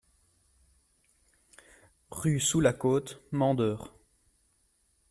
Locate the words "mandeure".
3.31-3.93